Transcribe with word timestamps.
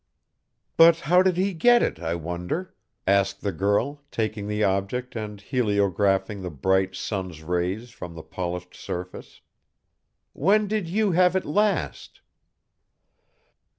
"But 0.77 1.01
how 1.01 1.21
did 1.21 1.37
he 1.37 1.53
get 1.53 1.83
it, 1.83 1.99
I 1.99 2.15
wonder?" 2.15 2.73
asked 3.05 3.41
the 3.41 3.51
girl, 3.51 4.01
taking 4.09 4.47
the 4.47 4.63
object 4.63 5.15
and 5.15 5.39
heliographing 5.39 6.41
the 6.41 6.49
bright 6.49 6.95
sun's 6.95 7.43
rays 7.43 7.91
from 7.91 8.15
the 8.15 8.23
polished 8.23 8.73
surface. 8.73 9.41
"When 10.33 10.65
did 10.67 10.89
you 10.89 11.11
have 11.11 11.35
it 11.35 11.45
last?" 11.45 12.21